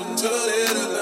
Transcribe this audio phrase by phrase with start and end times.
[0.00, 0.99] Sometimes, sometimes,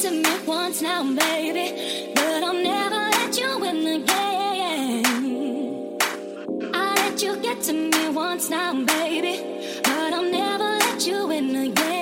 [0.00, 5.04] to me once now, baby, but I'll never let you win again.
[6.74, 9.40] I let you get to me once now, baby,
[9.84, 11.93] but I'll never let you in again.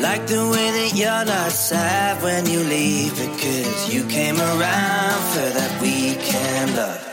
[0.00, 5.48] like the way that you're not sad when you leave because you came around for
[5.58, 7.07] that weekend love.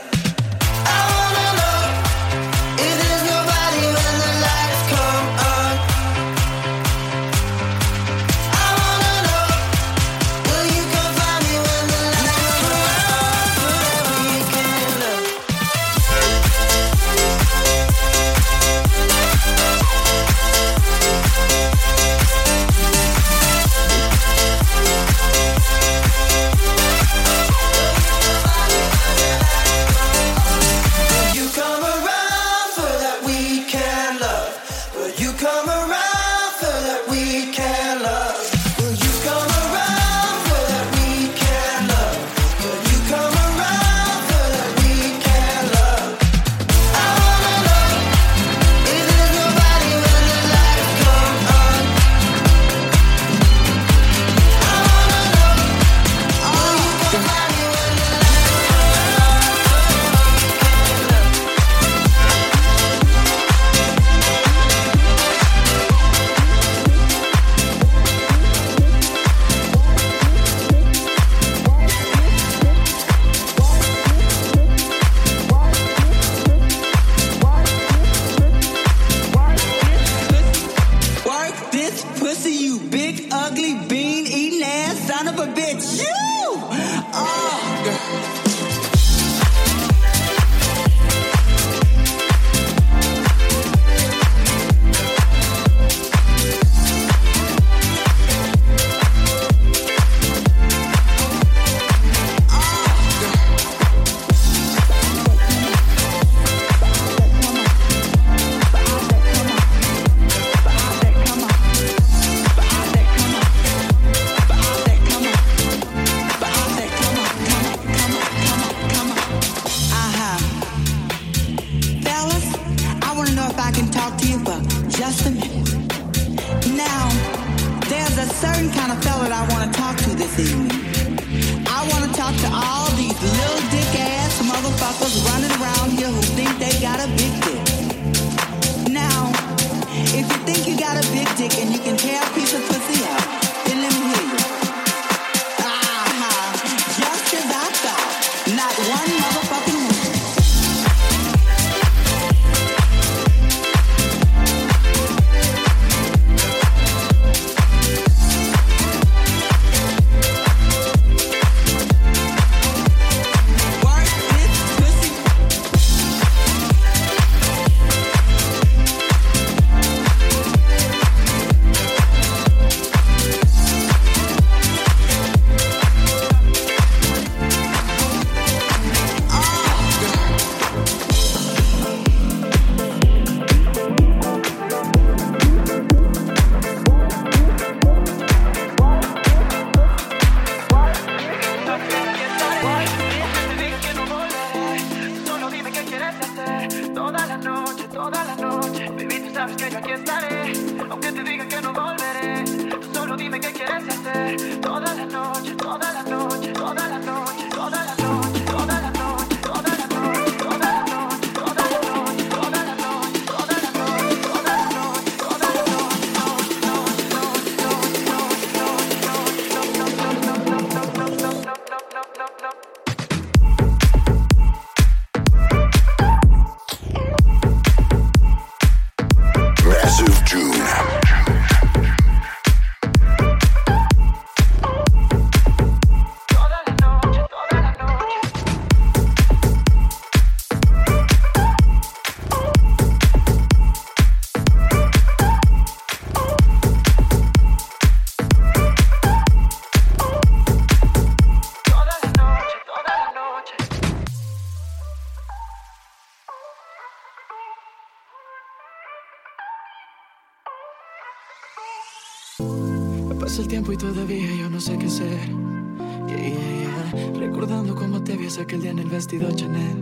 [268.95, 269.77] vestido Chanel.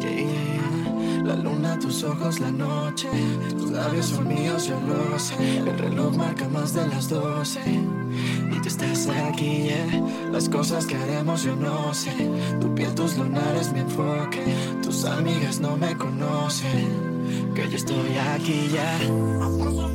[0.00, 1.22] Yeah, yeah, yeah.
[1.24, 3.08] La luna, tus ojos, la noche.
[3.56, 5.58] Tus labios son míos, yo lo sé.
[5.58, 7.60] El reloj marca más de las doce.
[8.50, 9.70] Y tú estás aquí,
[10.32, 12.12] Las cosas que haremos, yo no sé.
[12.60, 14.44] Tu piel, tus lunares, mi enfoque.
[14.82, 17.52] Tus amigas no me conocen.
[17.54, 19.93] Que yo estoy aquí ya.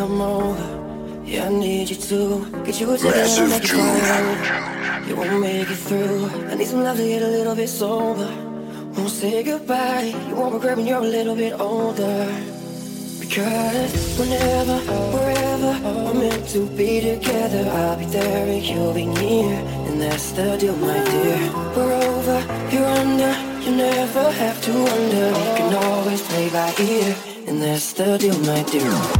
[0.00, 0.68] Come over.
[1.26, 5.68] Yeah, I need you to get you a ticket and make it You won't make
[5.68, 6.24] it through.
[6.50, 8.30] I need some love to get a little bit sober.
[8.96, 10.08] Won't say goodbye.
[10.28, 12.18] You won't regret when you're a little bit older.
[13.20, 14.78] Because whenever,
[15.16, 15.72] wherever
[16.04, 19.54] we're meant to be together, I'll be there and you'll be near.
[19.86, 21.40] And that's the deal, my dear.
[21.76, 22.38] We're over,
[22.72, 23.32] you're under.
[23.64, 25.26] You never have to wonder.
[25.40, 27.14] We can always play by ear
[27.46, 29.19] and that's the deal, my dear.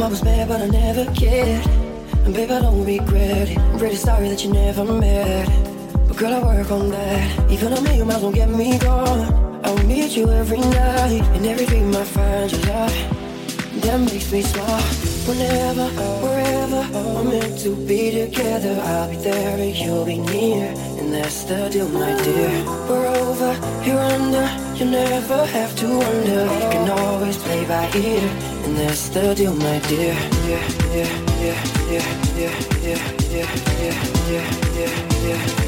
[0.00, 1.66] Mom was mad, but I never cared.
[2.24, 3.58] And babe, I don't regret it.
[3.58, 5.46] I'm pretty sorry that you never met.
[6.08, 7.50] But girl, I work on that.
[7.50, 9.60] Even a million miles won't get me gone.
[9.62, 11.20] I'll meet you every night.
[11.34, 12.96] And every dream, I find your love.
[13.82, 14.80] That makes me smile.
[15.28, 15.86] Whenever,
[16.24, 20.68] wherever we're meant to be together, I'll be there and you'll be near.
[20.98, 22.64] And that's the deal, my dear.
[22.88, 23.52] We're over,
[23.84, 24.48] you're under.
[24.78, 26.44] You never have to wonder.
[26.54, 28.49] You can always play by ear.
[28.76, 30.14] That's the deal, my dear.
[30.14, 30.62] Yeah,
[30.94, 31.08] yeah,
[31.42, 32.04] yeah, yeah,
[32.36, 33.00] yeah, yeah,
[33.30, 33.48] yeah,
[33.80, 34.46] yeah,
[34.78, 35.59] yeah, yeah,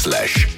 [0.00, 0.49] slash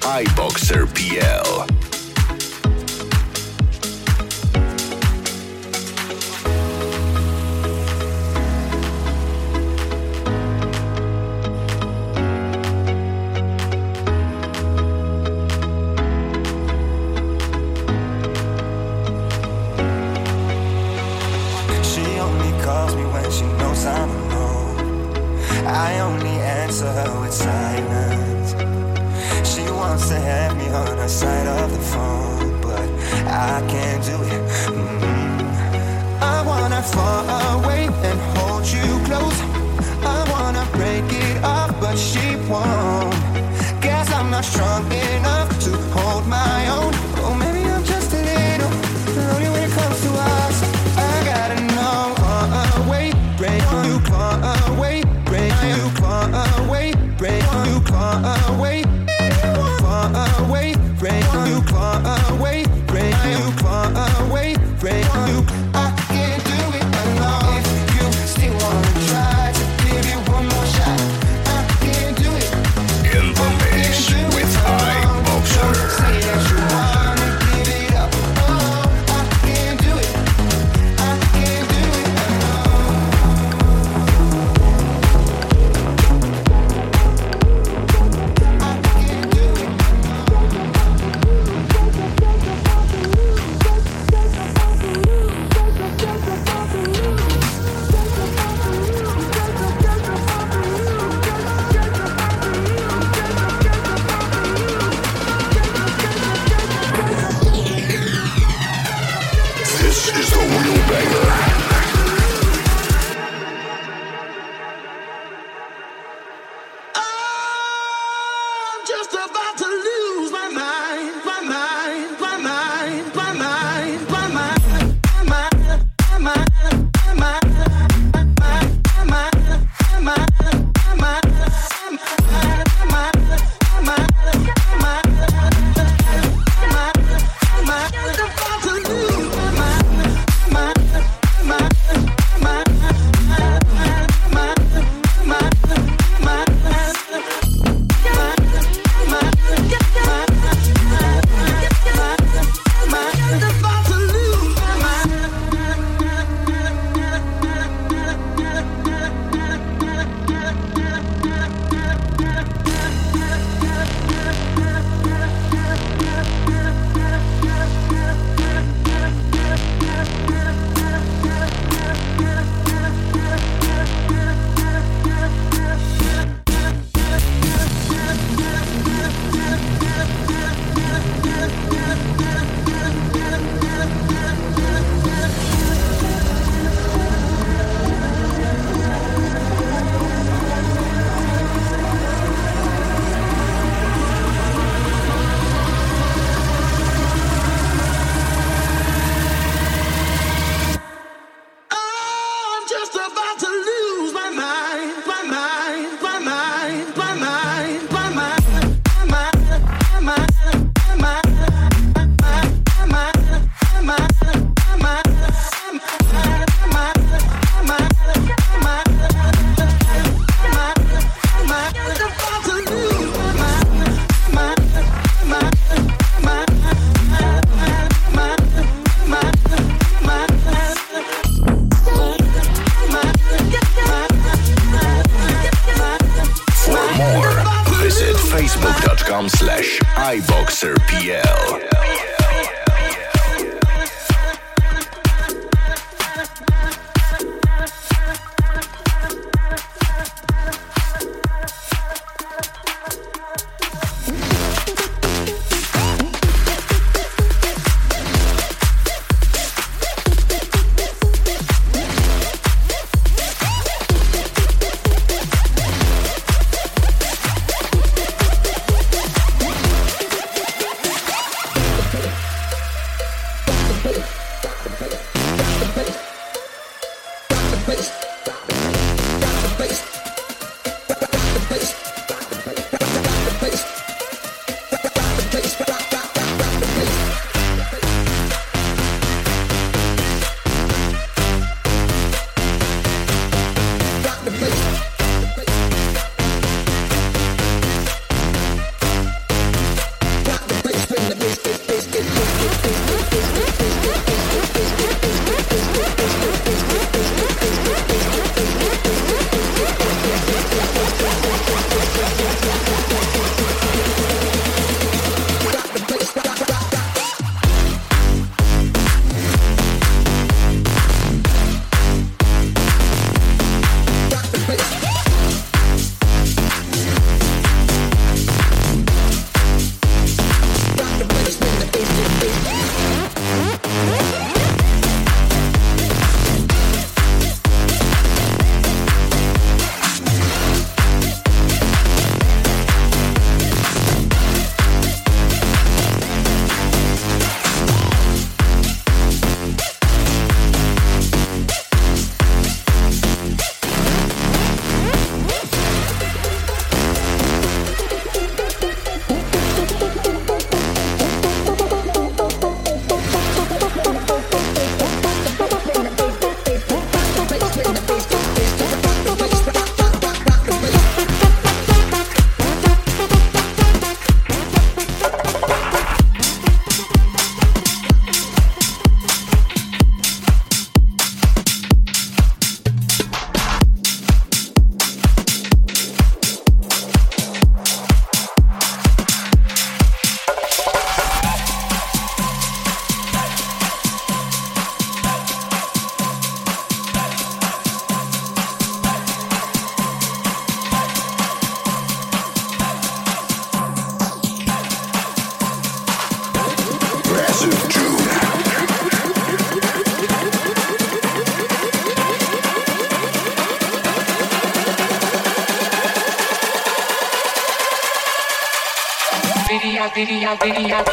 [420.05, 420.92] video, video.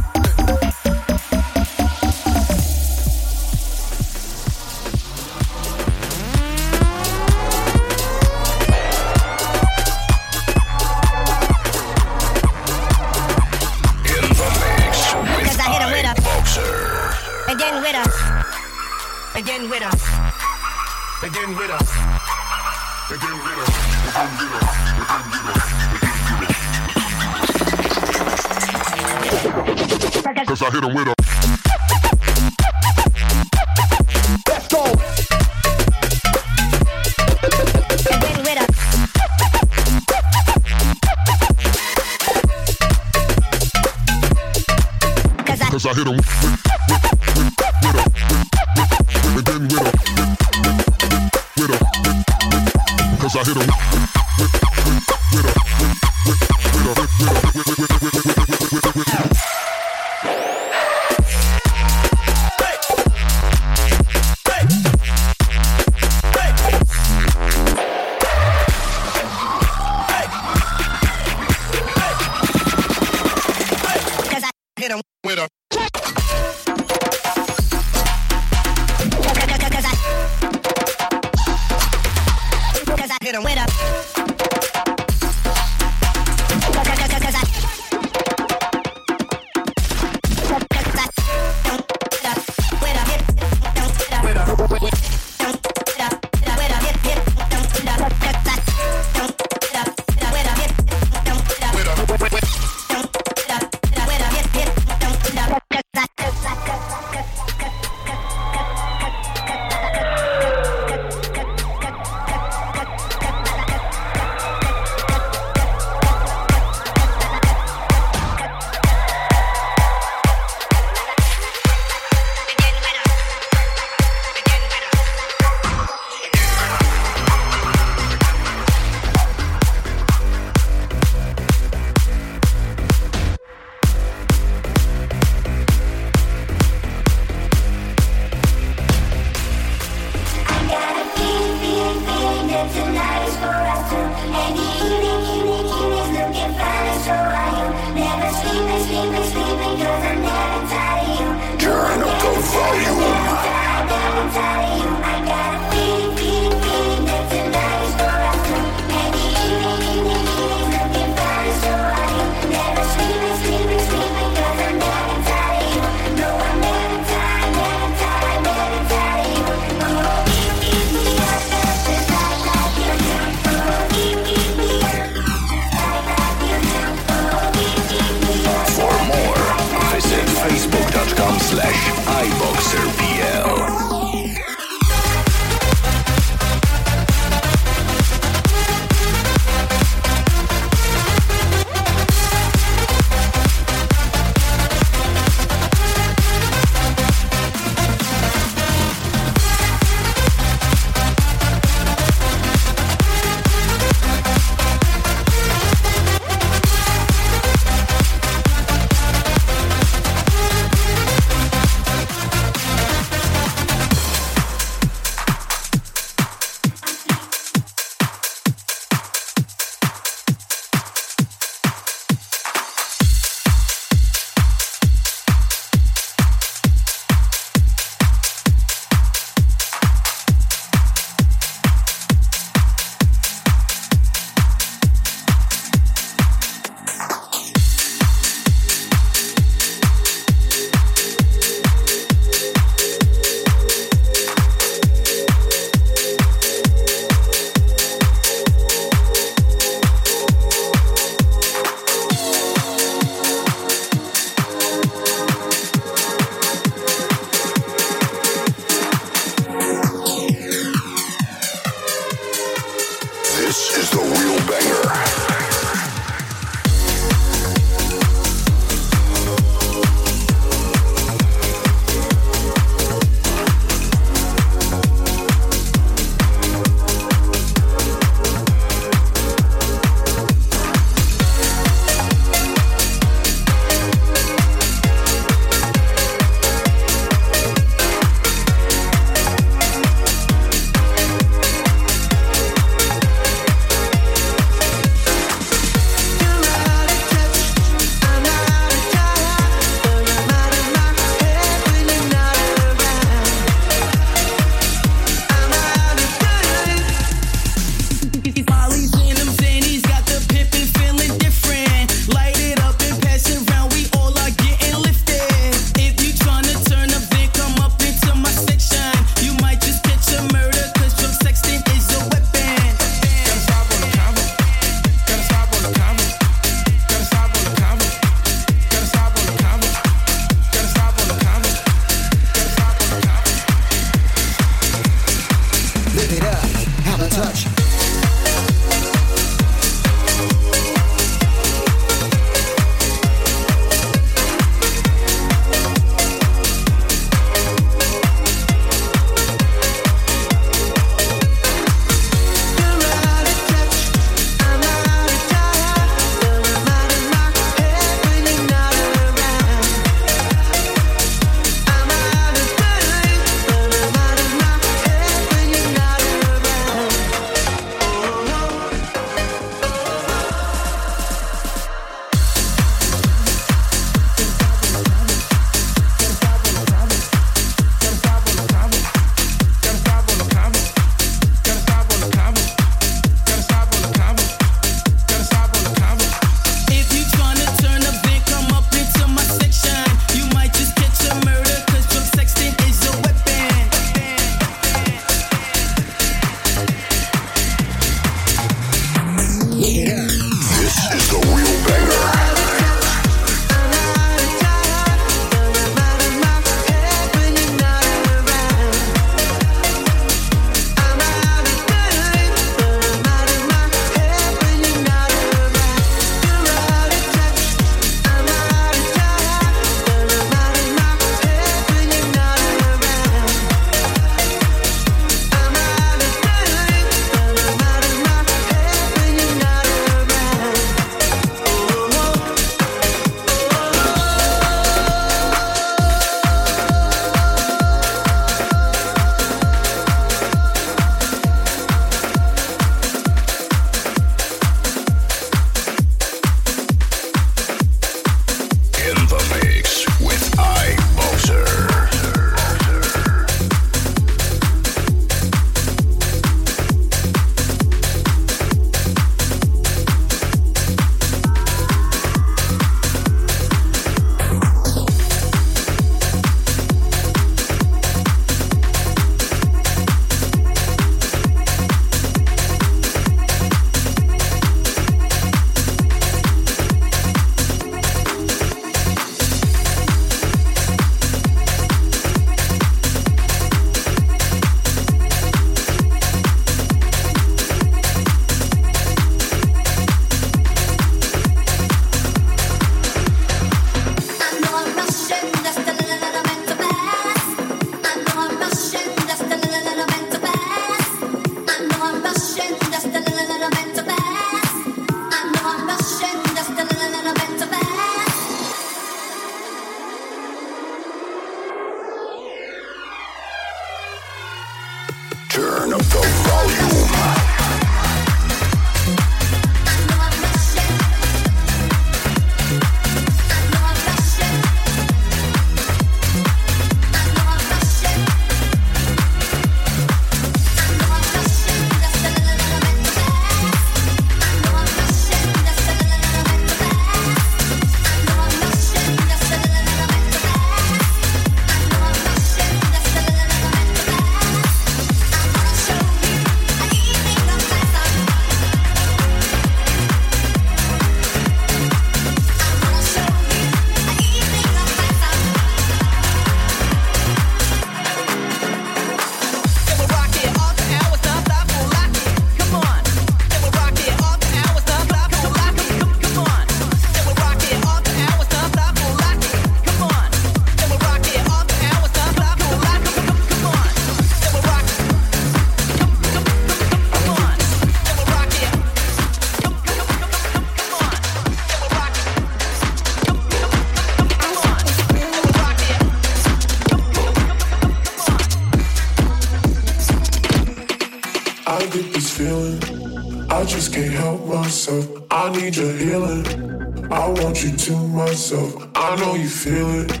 [595.48, 596.92] need your healing.
[596.92, 598.68] I want you to myself.
[598.74, 600.00] I know you feel it.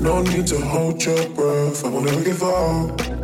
[0.00, 1.84] No need to hold your breath.
[1.84, 3.23] I won't ever give up.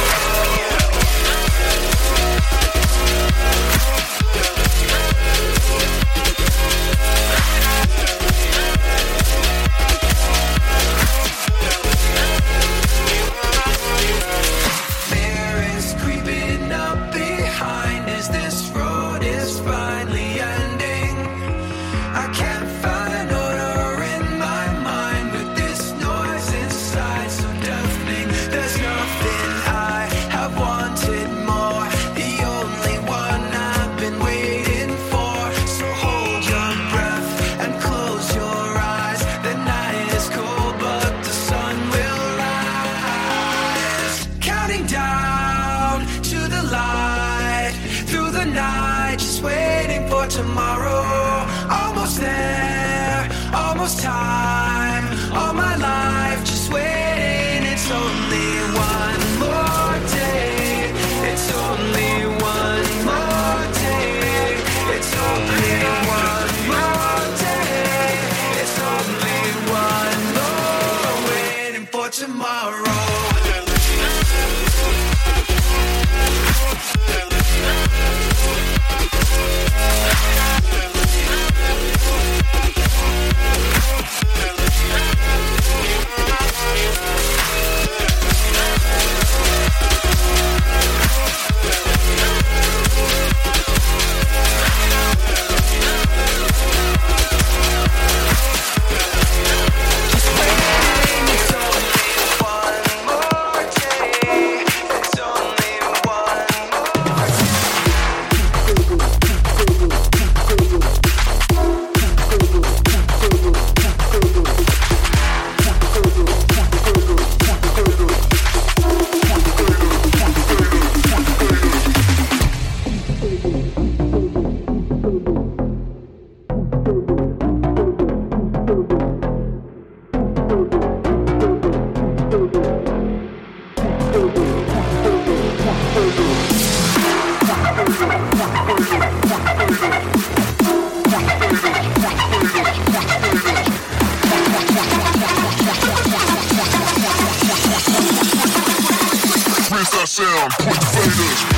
[150.41, 151.50] Put faders.